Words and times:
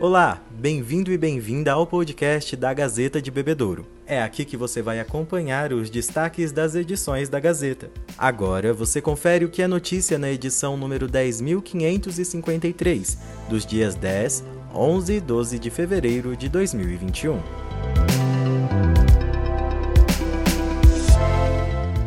Olá, 0.00 0.40
bem-vindo 0.52 1.10
e 1.10 1.18
bem-vinda 1.18 1.72
ao 1.72 1.84
podcast 1.84 2.54
da 2.54 2.72
Gazeta 2.72 3.20
de 3.20 3.32
Bebedouro. 3.32 3.84
É 4.06 4.22
aqui 4.22 4.44
que 4.44 4.56
você 4.56 4.80
vai 4.80 5.00
acompanhar 5.00 5.72
os 5.72 5.90
destaques 5.90 6.52
das 6.52 6.76
edições 6.76 7.28
da 7.28 7.40
Gazeta. 7.40 7.90
Agora 8.16 8.72
você 8.72 9.00
confere 9.00 9.44
o 9.44 9.48
que 9.48 9.60
é 9.60 9.66
notícia 9.66 10.16
na 10.16 10.30
edição 10.30 10.76
número 10.76 11.08
10.553, 11.08 13.18
dos 13.50 13.66
dias 13.66 13.96
10, 13.96 14.44
11 14.72 15.14
e 15.14 15.20
12 15.20 15.58
de 15.58 15.68
fevereiro 15.68 16.36
de 16.36 16.48
2021. 16.48 17.40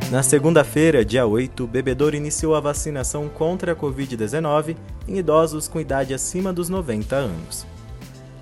Na 0.09 0.23
segunda-feira, 0.23 1.03
dia 1.03 1.25
8, 1.25 1.65
o 1.65 1.67
Bebedouro 1.67 2.15
iniciou 2.15 2.55
a 2.55 2.61
vacinação 2.61 3.27
contra 3.27 3.73
a 3.73 3.75
Covid-19 3.75 4.77
em 5.09 5.17
idosos 5.17 5.67
com 5.67 5.77
idade 5.77 6.13
acima 6.13 6.53
dos 6.53 6.69
90 6.69 7.17
anos. 7.17 7.69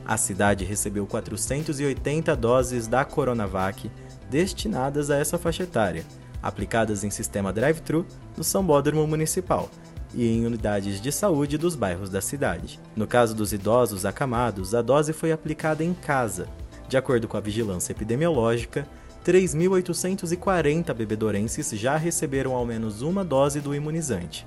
A 0.10 0.18
cidade 0.18 0.66
recebeu 0.66 1.06
480 1.06 2.36
doses 2.36 2.88
da 2.88 3.06
Coronavac 3.06 3.92
destinadas 4.28 5.12
a 5.12 5.18
essa 5.18 5.38
faixa 5.38 5.62
etária, 5.62 6.04
aplicadas 6.42 7.04
em 7.04 7.12
sistema 7.12 7.54
drive-thru 7.54 8.04
no 8.36 8.44
Sambódromo 8.44 9.06
Municipal 9.06 9.70
e 10.12 10.28
em 10.28 10.48
unidades 10.48 11.00
de 11.00 11.12
saúde 11.12 11.60
dos 11.60 11.76
bairros 11.76 12.10
da 12.10 12.22
cidade. 12.22 12.80
No 12.96 13.06
caso 13.06 13.36
dos 13.36 13.54
idosos 13.54 14.04
acamados, 14.04 14.74
a 14.74 14.82
dose 14.82 15.14
foi 15.14 15.32
aplicada 15.32 15.84
em 15.84 15.94
casa. 15.94 16.48
De 16.88 16.98
acordo 16.98 17.28
com 17.28 17.38
a 17.38 17.42
vigilância 17.42 17.92
epidemiológica, 17.92 18.88
3.840 19.24 20.92
bebedorenses 20.92 21.70
já 21.80 21.98
receberam 21.98 22.56
ao 22.56 22.66
menos 22.66 23.04
uma 23.04 23.24
dose 23.24 23.62
do 23.62 23.76
imunizante. 23.76 24.44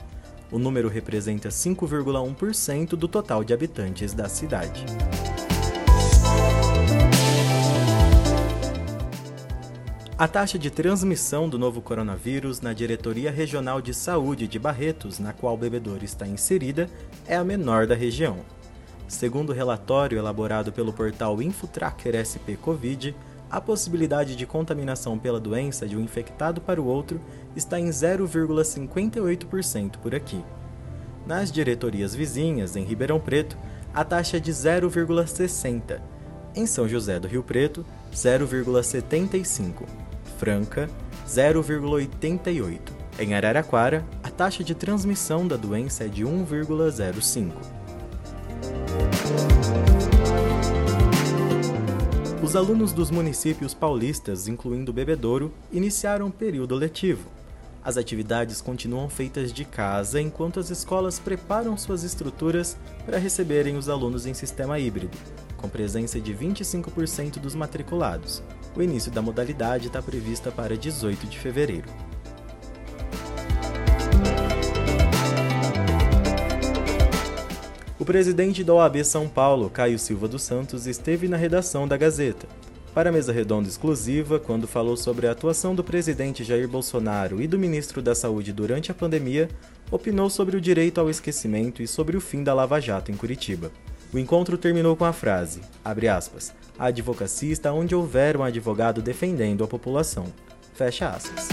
O 0.51 0.59
número 0.59 0.89
representa 0.89 1.51
5,1% 1.51 2.97
do 2.97 3.07
total 3.07 3.45
de 3.45 3.55
habitantes 3.55 4.13
da 4.13 4.29
cidade. 4.29 4.85
A 10.19 10.29
taxa 10.29 10.59
de 10.59 10.71
transmissão 10.71 11.49
do 11.49 11.59
novo 11.59 11.81
coronavírus 11.81 12.61
na 12.61 12.75
Diretoria 12.75 13.31
Regional 13.31 13.81
de 13.81 13.95
Saúde 13.95 14.47
de 14.47 14.59
Barretos, 14.59 15.19
na 15.19 15.33
qual 15.33 15.55
o 15.55 15.57
bebedouro 15.57 16.05
está 16.05 16.27
inserida, 16.27 16.89
é 17.27 17.35
a 17.35 17.43
menor 17.43 17.87
da 17.87 17.95
região. 17.95 18.41
Segundo 19.09 19.51
o 19.51 19.55
relatório 19.55 20.19
elaborado 20.19 20.71
pelo 20.71 20.93
portal 20.93 21.41
InfoTracker 21.41 22.15
SP 22.21 22.61
Covid, 22.61 23.17
a 23.51 23.61
possibilidade 23.61 24.37
de 24.37 24.47
contaminação 24.47 25.19
pela 25.19 25.41
doença 25.41 25.89
de 25.89 25.97
um 25.97 26.01
infectado 26.01 26.61
para 26.61 26.81
o 26.81 26.87
outro 26.87 27.19
está 27.57 27.81
em 27.81 27.89
0,58% 27.89 29.97
por 29.97 30.15
aqui. 30.15 30.45
Nas 31.27 31.51
diretorias 31.51 32.15
vizinhas, 32.15 32.77
em 32.77 32.85
Ribeirão 32.85 33.19
Preto, 33.19 33.57
a 33.95 34.05
taxa 34.05 34.37
é 34.37 34.41
de 34.41 34.53
0,60%. 34.53 36.01
Em 36.55 36.67
São 36.67 36.87
José 36.87 37.19
do 37.19 37.27
Rio 37.27 37.43
Preto, 37.43 37.83
0,75%. 38.13 40.02
Franca, 40.43 40.91
0,88. 41.25 42.81
Em 43.17 43.33
Araraquara, 43.33 44.05
a 44.25 44.29
taxa 44.29 44.65
de 44.65 44.75
transmissão 44.75 45.47
da 45.47 45.55
doença 45.55 46.03
é 46.03 46.09
de 46.09 46.25
1,05. 46.25 47.53
Os 52.43 52.57
alunos 52.57 52.93
dos 52.93 53.09
municípios 53.09 53.73
paulistas, 53.73 54.49
incluindo 54.49 54.93
Bebedouro, 54.93 55.55
iniciaram 55.71 56.27
o 56.27 56.33
período 56.33 56.75
letivo. 56.75 57.31
As 57.85 57.97
atividades 57.97 58.61
continuam 58.61 59.09
feitas 59.09 59.53
de 59.53 59.65
casa 59.65 60.21
enquanto 60.21 60.61
as 60.61 60.71
escolas 60.71 61.19
preparam 61.19 61.77
suas 61.77 62.05
estruturas 62.05 62.77
para 63.05 63.19
receberem 63.19 63.77
os 63.77 63.89
alunos 63.89 64.25
em 64.25 64.33
sistema 64.33 64.79
híbrido, 64.79 65.19
com 65.57 65.69
presença 65.69 66.21
de 66.21 66.33
25% 66.33 67.41
dos 67.41 67.57
matriculados. 67.57 68.41
O 68.77 68.83
início 68.83 69.11
da 69.11 69.21
modalidade 69.21 69.89
está 69.89 70.01
prevista 70.01 70.53
para 70.53 70.77
18 70.77 71.27
de 71.27 71.39
fevereiro. 71.41 71.89
O 77.99 78.05
presidente 78.05 78.63
da 78.63 78.75
OAB 78.75 79.05
São 79.05 79.29
Paulo, 79.29 79.69
Caio 79.69 79.99
Silva 79.99 80.29
dos 80.29 80.43
Santos, 80.43 80.87
esteve 80.87 81.27
na 81.27 81.37
redação 81.37 81.87
da 81.87 81.97
Gazeta. 81.97 82.47
Para 82.95 83.09
a 83.09 83.13
mesa 83.13 83.33
redonda 83.33 83.69
exclusiva, 83.69 84.39
quando 84.39 84.69
falou 84.69 84.99
sobre 84.99 85.27
a 85.27 85.31
atuação 85.31 85.75
do 85.75 85.83
presidente 85.83 86.45
Jair 86.45 86.69
Bolsonaro 86.69 87.41
e 87.41 87.47
do 87.47 87.59
ministro 87.59 88.03
da 88.03 88.15
Saúde 88.15 88.53
durante 88.53 88.91
a 88.91 88.95
pandemia, 88.95 89.49
opinou 89.91 90.29
sobre 90.29 90.59
o 90.59 90.61
direito 90.61 91.01
ao 91.01 91.09
esquecimento 91.09 91.83
e 91.83 91.89
sobre 91.89 92.19
o 92.19 92.21
fim 92.21 92.45
da 92.45 92.53
Lava 92.53 92.79
Jato 92.81 93.11
em 93.11 93.17
Curitiba. 93.17 93.73
O 94.13 94.19
encontro 94.19 94.59
terminou 94.59 94.95
com 94.95 95.07
a 95.07 95.13
frase, 95.13 95.63
aspas, 95.83 96.53
a 96.79 96.87
advocacia 96.87 97.51
está 97.51 97.73
onde 97.73 97.95
houver 97.95 98.37
um 98.37 98.43
advogado 98.43 99.01
defendendo 99.01 99.65
a 99.65 99.69
população. 99.69 100.27
Fecha 100.75 101.09
aspas. 101.09 101.49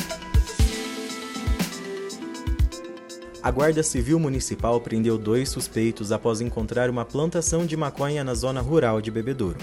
A 3.42 3.50
Guarda 3.50 3.82
Civil 3.82 4.20
Municipal 4.20 4.82
prendeu 4.82 5.18
dois 5.18 5.48
suspeitos 5.48 6.12
após 6.12 6.42
encontrar 6.42 6.90
uma 6.90 7.06
plantação 7.06 7.66
de 7.66 7.78
maconha 7.78 8.26
na 8.26 8.34
zona 8.34 8.60
rural 8.60 9.00
de 9.00 9.10
Bebedouro. 9.10 9.58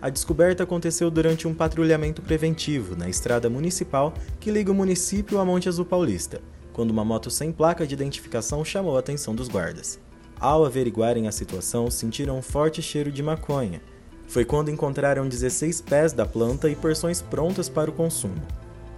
A 0.00 0.10
descoberta 0.10 0.62
aconteceu 0.62 1.10
durante 1.10 1.48
um 1.48 1.54
patrulhamento 1.54 2.22
preventivo 2.22 2.94
na 2.94 3.08
estrada 3.08 3.50
municipal 3.50 4.14
que 4.38 4.50
liga 4.50 4.70
o 4.70 4.74
município 4.74 5.40
a 5.40 5.44
Monte 5.44 5.68
Azul 5.68 5.84
Paulista, 5.84 6.40
quando 6.72 6.92
uma 6.92 7.04
moto 7.04 7.30
sem 7.30 7.50
placa 7.50 7.84
de 7.84 7.94
identificação 7.94 8.64
chamou 8.64 8.96
a 8.96 9.00
atenção 9.00 9.34
dos 9.34 9.48
guardas. 9.48 9.98
Ao 10.38 10.64
averiguarem 10.64 11.26
a 11.26 11.32
situação, 11.32 11.90
sentiram 11.90 12.38
um 12.38 12.42
forte 12.42 12.80
cheiro 12.80 13.10
de 13.10 13.24
maconha. 13.24 13.82
Foi 14.28 14.44
quando 14.44 14.70
encontraram 14.70 15.28
16 15.28 15.80
pés 15.80 16.12
da 16.12 16.24
planta 16.24 16.70
e 16.70 16.76
porções 16.76 17.20
prontas 17.20 17.68
para 17.68 17.90
o 17.90 17.92
consumo. 17.92 18.40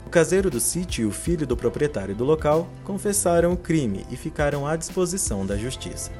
O 0.07 0.11
caseiro 0.11 0.51
do 0.51 0.61
sítio 0.61 1.05
e 1.05 1.07
o 1.07 1.13
filho 1.13 1.47
do 1.47 1.57
proprietário 1.57 2.15
do 2.15 2.25
local 2.25 2.69
confessaram 2.85 3.53
o 3.53 3.57
crime 3.57 4.05
e 4.11 4.17
ficaram 4.17 4.67
à 4.67 4.77
disposição 4.77 5.47
da 5.47 5.57
justiça. 5.57 6.11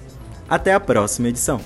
Até 0.50 0.74
a 0.74 0.80
próxima 0.80 1.28
edição! 1.30 1.60